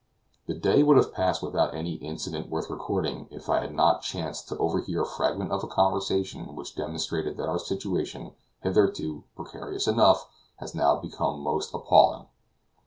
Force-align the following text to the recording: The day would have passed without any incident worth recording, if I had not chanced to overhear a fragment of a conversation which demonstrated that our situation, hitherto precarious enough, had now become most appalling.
The 0.47 0.55
day 0.55 0.81
would 0.81 0.97
have 0.97 1.13
passed 1.13 1.43
without 1.43 1.75
any 1.75 1.93
incident 1.93 2.49
worth 2.49 2.71
recording, 2.71 3.27
if 3.29 3.47
I 3.51 3.59
had 3.59 3.71
not 3.75 4.01
chanced 4.01 4.47
to 4.47 4.57
overhear 4.57 5.03
a 5.03 5.05
fragment 5.05 5.51
of 5.51 5.63
a 5.63 5.67
conversation 5.67 6.55
which 6.55 6.73
demonstrated 6.75 7.37
that 7.37 7.47
our 7.47 7.59
situation, 7.59 8.31
hitherto 8.63 9.25
precarious 9.35 9.87
enough, 9.87 10.27
had 10.55 10.73
now 10.73 10.95
become 10.95 11.41
most 11.41 11.71
appalling. 11.71 12.25